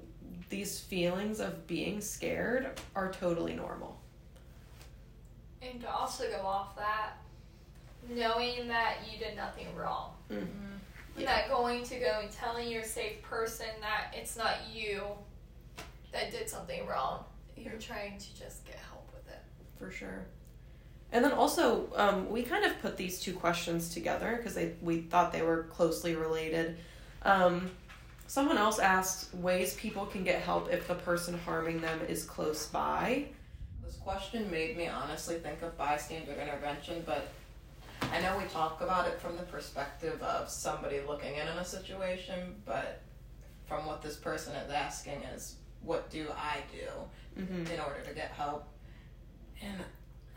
these 0.50 0.80
feelings 0.80 1.40
of 1.40 1.66
being 1.68 2.02
scared 2.02 2.80
are 2.96 3.12
totally 3.12 3.54
normal 3.54 4.00
And 5.62 5.82
to 5.82 5.90
also 5.92 6.30
go 6.30 6.46
off 6.46 6.76
that, 6.76 7.14
knowing 8.10 8.68
that 8.68 8.98
you 9.12 9.18
did 9.18 9.36
nothing 9.36 9.68
wrong. 9.76 10.12
And 10.30 11.26
that 11.26 11.50
going 11.50 11.84
to 11.86 11.96
go 12.00 12.20
and 12.22 12.30
telling 12.32 12.70
your 12.70 12.84
safe 12.84 13.22
person 13.24 13.68
that 13.82 14.14
it's 14.14 14.36
not 14.38 14.58
you 14.72 15.02
that 16.12 16.32
did 16.32 16.50
something 16.50 16.86
wrong. 16.86 17.24
You're 17.56 17.80
trying 17.80 18.18
to 18.18 18.38
just 18.38 18.66
get 18.66 18.76
help 18.76 19.10
with 19.14 19.28
it. 19.34 19.42
for 19.80 19.90
sure. 19.92 20.26
And 21.12 21.24
then 21.24 21.32
also, 21.32 21.88
um, 21.96 22.30
we 22.30 22.44
kind 22.44 22.66
of 22.66 22.80
put 22.82 22.98
these 22.98 23.20
two 23.20 23.34
questions 23.34 23.90
together 23.90 24.36
because 24.38 24.58
we 24.82 25.02
thought 25.02 25.32
they 25.32 25.44
were 25.44 25.64
closely 25.64 26.16
related. 26.16 26.78
Um, 27.24 27.72
someone 28.28 28.58
else 28.58 28.80
asked 28.80 29.34
ways 29.36 29.76
people 29.76 30.06
can 30.06 30.24
get 30.24 30.42
help 30.42 30.72
if 30.72 30.88
the 30.88 30.96
person 30.96 31.38
harming 31.38 31.80
them 31.80 32.02
is 32.10 32.24
close 32.26 32.66
by. 32.68 33.26
This 33.84 33.96
question 33.96 34.50
made 34.52 34.76
me 34.78 34.88
honestly 34.88 35.36
think 35.36 35.62
of 35.62 35.78
bystander 35.78 36.34
intervention, 36.34 37.04
but 37.06 37.30
I 38.12 38.20
know 38.22 38.38
we 38.38 38.44
talk 38.46 38.82
about 38.82 39.08
it 39.08 39.20
from 39.22 39.38
the 39.38 39.44
perspective 39.44 40.22
of 40.22 40.50
somebody 40.50 41.00
looking 41.08 41.36
in 41.36 41.48
on 41.48 41.58
a 41.58 41.66
situation, 41.66 42.56
but 42.66 43.02
from 43.68 43.86
what 43.86 44.02
this 44.02 44.16
person 44.18 44.54
is 44.56 44.72
asking 44.72 45.22
is, 45.36 45.56
what 45.82 46.10
do 46.10 46.28
I 46.36 46.58
do 46.72 46.88
Mm-hmm. 47.42 47.70
in 47.70 47.80
order 47.82 48.00
to 48.08 48.14
get 48.14 48.32
help? 48.32 48.66
And 49.62 49.82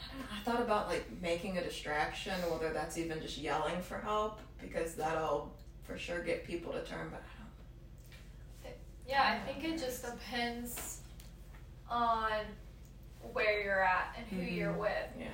I 0.00 0.04
don't 0.10 0.20
know, 0.20 0.26
I 0.30 0.42
thought 0.44 0.60
about 0.64 0.88
like 0.88 1.06
making 1.20 1.58
a 1.58 1.62
distraction, 1.64 2.34
whether 2.50 2.72
that's 2.72 2.96
even 2.98 3.20
just 3.20 3.38
yelling 3.38 3.80
for 3.80 3.98
help, 3.98 4.40
because 4.60 4.94
that'll 4.94 5.54
for 5.82 5.98
sure 5.98 6.20
get 6.22 6.44
people 6.46 6.72
to 6.72 6.82
turn. 6.84 7.08
But 7.10 7.22
I 8.64 8.70
Yeah, 9.06 9.22
I 9.22 9.38
think 9.50 9.64
it 9.64 9.78
just 9.78 10.04
depends 10.04 11.00
on 11.90 12.32
where 13.32 13.62
you're 13.62 13.82
at 13.82 14.14
and 14.16 14.26
who 14.26 14.44
you're 14.46 14.72
with. 14.74 15.08
Yeah. 15.18 15.28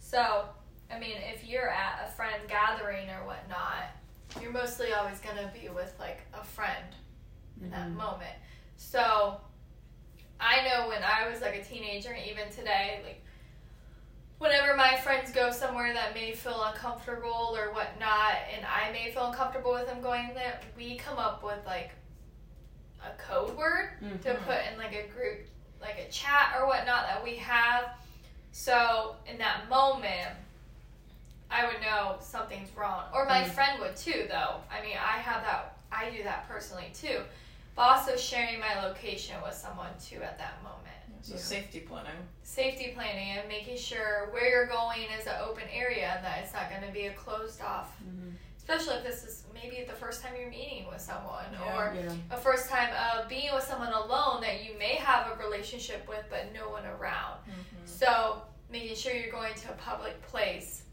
So, 0.00 0.44
I 0.90 0.98
mean, 0.98 1.16
if 1.32 1.46
you're 1.46 1.68
at 1.70 2.06
a 2.08 2.10
friend 2.12 2.42
gathering 2.48 3.08
or 3.10 3.24
whatnot, 3.24 3.90
you're 4.42 4.52
mostly 4.52 4.92
always 4.92 5.20
gonna 5.20 5.50
be 5.60 5.68
with 5.68 5.94
like 5.98 6.22
a 6.34 6.42
friend 6.44 6.94
in 7.62 7.70
that 7.70 7.88
Mhm. 7.88 7.94
moment. 7.94 8.36
So, 8.76 9.40
I 10.40 10.66
know 10.68 10.88
when 10.88 11.02
I 11.04 11.28
was 11.28 11.40
like 11.40 11.54
a 11.54 11.62
teenager, 11.64 12.12
and 12.12 12.26
even 12.26 12.50
today, 12.50 13.00
like 13.04 13.22
whenever 14.40 14.74
my 14.74 14.96
friends 14.96 15.30
go 15.30 15.50
somewhere 15.50 15.92
that 15.92 16.14
may 16.14 16.32
feel 16.32 16.62
uncomfortable 16.64 17.54
or 17.56 17.72
whatnot, 17.74 18.36
and 18.54 18.64
I 18.64 18.90
may 18.90 19.12
feel 19.12 19.26
uncomfortable 19.26 19.72
with 19.72 19.86
them 19.86 20.00
going 20.00 20.32
there, 20.34 20.58
we 20.76 20.96
come 20.96 21.18
up 21.18 21.44
with 21.44 21.58
like 21.66 21.90
a 23.04 23.10
code 23.22 23.54
word 23.56 23.90
to 24.22 24.30
Mhm. 24.34 24.44
put 24.46 24.58
in 24.66 24.78
like 24.78 24.94
a 24.94 25.06
group, 25.08 25.46
like 25.80 25.98
a 25.98 26.08
chat 26.08 26.54
or 26.56 26.66
whatnot 26.66 27.06
that 27.06 27.22
we 27.22 27.36
have. 27.36 27.90
So 28.52 29.16
in 29.26 29.36
that 29.38 29.68
moment, 29.68 30.30
I 31.50 31.66
would 31.66 31.80
know 31.82 32.16
something's 32.20 32.70
wrong, 32.74 33.10
or 33.12 33.26
my 33.26 33.42
Mm. 33.42 33.50
friend 33.50 33.80
would 33.80 33.96
too. 33.96 34.26
Though 34.28 34.62
I 34.70 34.80
mean, 34.80 34.96
I 34.96 35.18
have 35.18 35.42
that. 35.44 35.76
I 35.92 36.08
do 36.08 36.22
that 36.22 36.48
personally 36.48 36.90
too, 36.94 37.26
but 37.74 37.82
also 37.82 38.16
sharing 38.16 38.58
my 38.58 38.80
location 38.86 39.40
with 39.42 39.54
someone 39.54 39.92
too 39.98 40.22
at 40.22 40.38
that 40.38 40.62
moment. 40.62 40.89
So 41.22 41.34
Yeah. 41.34 41.40
safety 41.40 41.80
planning. 41.80 42.28
Safety 42.42 42.92
planning 42.94 43.38
and 43.38 43.48
making 43.48 43.76
sure 43.76 44.30
where 44.30 44.48
you're 44.48 44.66
going 44.66 45.02
is 45.18 45.26
an 45.26 45.36
open 45.40 45.68
area 45.70 46.14
and 46.16 46.24
that 46.24 46.38
it's 46.42 46.52
not 46.52 46.70
going 46.70 46.82
to 46.82 46.90
be 46.92 47.06
a 47.06 47.12
closed 47.12 47.60
off. 47.60 47.92
Mhm. 48.02 48.34
Especially 48.56 48.94
if 48.96 49.02
this 49.02 49.24
is 49.24 49.44
maybe 49.52 49.84
the 49.84 49.92
first 49.92 50.22
time 50.22 50.34
you're 50.36 50.48
meeting 50.50 50.86
with 50.88 51.00
someone, 51.00 51.44
Yeah. 51.52 51.76
or 51.76 51.94
Yeah. 51.94 52.14
a 52.30 52.36
first 52.36 52.68
time 52.68 52.92
of 52.94 53.28
being 53.28 53.52
with 53.54 53.64
someone 53.64 53.92
alone 53.92 54.40
that 54.42 54.62
you 54.64 54.74
may 54.78 54.94
have 54.94 55.30
a 55.30 55.34
relationship 55.36 56.06
with 56.08 56.24
but 56.30 56.52
no 56.52 56.68
one 56.70 56.86
around. 56.86 57.40
So 57.84 58.42
making 58.68 58.96
sure 58.96 59.12
you're 59.12 59.32
going 59.32 59.54
to 59.54 59.70
a 59.70 59.74
public 59.74 60.20
place. 60.22 60.84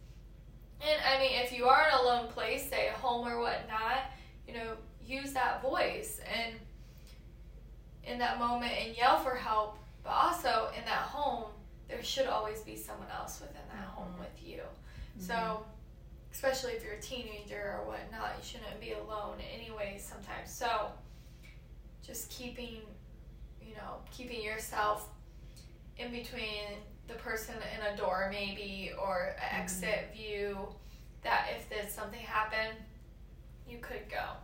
And 0.81 1.01
I 1.03 1.19
mean, 1.19 1.34
if 1.41 1.51
you 1.51 1.67
are 1.69 1.88
in 1.88 1.93
a 1.93 2.01
lone 2.01 2.27
place, 2.27 2.67
say 2.69 2.88
a 2.88 2.93
home 2.93 3.27
or 3.27 3.39
whatnot, 3.39 4.12
you 4.48 4.53
know, 4.53 4.77
use 5.01 5.34
that 5.34 5.62
voice 5.62 6.19
and 6.19 6.60
in 8.04 8.17
that 8.19 8.39
moment 8.39 8.73
and 8.73 8.95
yell 8.95 9.17
for 9.19 9.36
help. 9.36 9.78
But 10.08 10.13
also 10.13 10.70
in 10.78 10.86
that 10.86 11.02
home, 11.02 11.52
there 11.89 12.02
should 12.02 12.28
always 12.28 12.62
be 12.62 12.78
someone 12.78 13.10
else 13.12 13.41
within 13.41 13.62
that 13.67 13.88
home 13.89 14.13
Mhm. 14.15 14.20
with 14.20 14.41
you. 14.41 14.63
So, 15.20 15.65
especially 16.32 16.74
if 16.74 16.84
you're 16.84 16.93
a 16.93 17.02
teenager 17.02 17.78
or 17.78 17.86
whatnot, 17.88 18.38
you 18.38 18.43
shouldn't 18.43 18.80
be 18.80 18.93
alone 18.93 19.41
anyway 19.41 19.98
sometimes. 20.00 20.50
So, 20.50 20.93
just 22.02 22.30
keeping, 22.32 22.96
you 23.62 23.76
know, 23.76 24.02
keeping 24.10 24.41
yourself 24.41 25.10
in 25.98 26.12
between 26.12 26.86
the 27.08 27.15
person 27.15 27.56
in 27.76 27.82
a 27.82 27.98
door 27.98 28.30
maybe 28.32 28.93
or 28.93 29.36
an 29.41 29.60
exit 29.60 30.13
view 30.13 30.74
that 31.22 31.50
if 31.52 31.67
there's 31.67 31.93
something 31.93 32.22
happen, 32.22 32.86
you 33.67 33.80
could 33.80 34.08
go. 34.08 34.38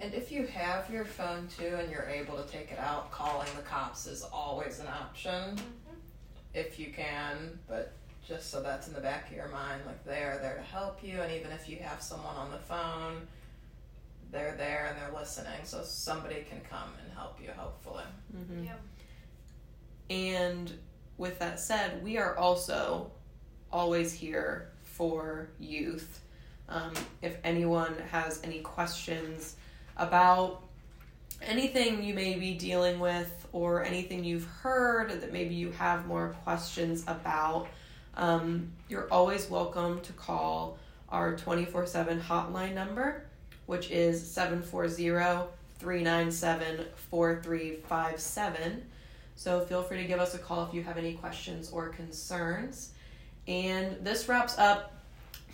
And 0.00 0.14
if 0.14 0.30
you 0.30 0.46
have 0.46 0.88
your 0.90 1.04
phone 1.04 1.48
too 1.48 1.76
and 1.80 1.90
you're 1.90 2.08
able 2.08 2.36
to 2.40 2.48
take 2.48 2.70
it 2.70 2.78
out, 2.78 3.10
calling 3.10 3.48
the 3.56 3.62
cops 3.62 4.06
is 4.06 4.22
always 4.22 4.78
an 4.80 4.86
option 4.86 5.58
if 6.54 6.78
you 6.78 6.92
can, 6.92 7.58
but 7.68 7.92
just 8.26 8.50
so 8.50 8.62
that's 8.62 8.88
in 8.88 8.94
the 8.94 9.00
back 9.00 9.28
of 9.30 9.36
your 9.36 9.48
mind, 9.48 9.82
like 9.86 10.04
they 10.04 10.22
are 10.22 10.38
there 10.38 10.54
to 10.56 10.62
help 10.62 11.02
you, 11.02 11.20
and 11.20 11.32
even 11.32 11.50
if 11.52 11.68
you 11.68 11.76
have 11.78 12.00
someone 12.02 12.34
on 12.36 12.50
the 12.50 12.58
phone, 12.58 13.26
they're 14.30 14.54
there 14.56 14.86
and 14.88 14.96
they're 15.00 15.18
listening, 15.18 15.60
so 15.64 15.82
somebody 15.82 16.44
can 16.48 16.60
come 16.70 16.90
and 17.02 17.12
help 17.14 17.40
you, 17.42 17.50
hopefully. 17.56 18.04
Mhm. 18.34 18.66
Yeah. 18.66 18.74
And 20.14 20.72
with 21.16 21.38
that 21.38 21.58
said, 21.60 22.02
we 22.02 22.18
are 22.18 22.36
also 22.36 23.10
always 23.72 24.12
here 24.12 24.70
for 24.84 25.48
youth. 25.58 26.20
Um, 26.68 26.92
if 27.22 27.36
anyone 27.44 27.94
has 28.10 28.40
any 28.44 28.60
questions 28.60 29.56
about 29.98 30.62
anything 31.42 32.02
you 32.02 32.14
may 32.14 32.38
be 32.38 32.54
dealing 32.54 32.98
with 32.98 33.46
or 33.52 33.84
anything 33.84 34.24
you've 34.24 34.46
heard 34.46 35.10
that 35.20 35.32
maybe 35.32 35.54
you 35.54 35.70
have 35.72 36.06
more 36.06 36.30
questions 36.44 37.04
about, 37.06 37.68
um, 38.16 38.70
you're 38.88 39.10
always 39.12 39.48
welcome 39.48 40.00
to 40.00 40.12
call 40.12 40.78
our 41.08 41.36
24 41.36 41.86
7 41.86 42.20
hotline 42.20 42.74
number, 42.74 43.24
which 43.66 43.90
is 43.90 44.24
740 44.30 45.48
397 45.78 46.86
4357. 47.10 48.84
So 49.36 49.60
feel 49.60 49.82
free 49.82 49.98
to 49.98 50.04
give 50.04 50.18
us 50.18 50.34
a 50.34 50.38
call 50.38 50.66
if 50.66 50.74
you 50.74 50.82
have 50.82 50.98
any 50.98 51.14
questions 51.14 51.70
or 51.70 51.88
concerns. 51.90 52.90
And 53.46 53.96
this 54.04 54.28
wraps 54.28 54.58
up 54.58 54.97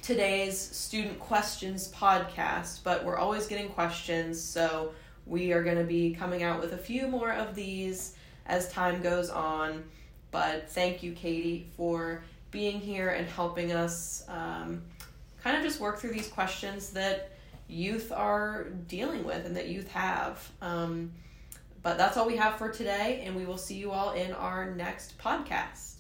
today's 0.05 0.61
student 0.61 1.19
questions 1.19 1.89
podcast, 1.89 2.81
but 2.85 3.03
we're 3.07 3.17
always 3.17 3.47
getting 3.47 3.71
questions, 3.71 4.39
so 4.39 4.93
we 5.25 5.51
are 5.55 5.65
going 5.65 5.79
to 5.79 5.85
be 5.85 6.15
coming 6.15 6.43
out 6.43 6.61
with 6.61 6.75
a 6.75 6.77
few 6.77 7.09
more 7.09 7.33
of 7.33 7.55
these 7.55 8.15
as 8.45 8.71
time 8.71 9.01
goes 9.01 9.31
on. 9.31 9.83
But 10.31 10.69
thank 10.69 11.03
you, 11.03 11.13
Katie, 11.13 11.69
for 11.75 12.23
being 12.51 12.81
here 12.81 13.09
and 13.09 13.27
helping 13.27 13.73
us 13.73 14.27
um, 14.29 14.83
kind 15.43 15.57
of 15.57 15.63
just 15.63 15.81
work 15.81 15.99
through 15.99 16.13
these 16.13 16.29
questions 16.29 16.91
that 16.91 17.31
youth 17.67 18.13
are 18.13 18.65
dealing 18.87 19.25
with 19.25 19.47
and 19.47 19.57
that 19.57 19.69
youth 19.69 19.89
have. 19.89 20.47
Um, 20.61 21.13
but 21.83 21.97
that's 21.97 22.19
all 22.19 22.27
we 22.27 22.37
have 22.37 22.59
for 22.59 22.69
today, 22.69 23.23
and 23.25 23.35
we 23.35 23.47
will 23.47 23.57
see 23.57 23.77
you 23.77 23.91
all 23.91 24.13
in 24.13 24.35
our 24.35 24.71
next 24.71 25.17
podcast. 25.17 25.94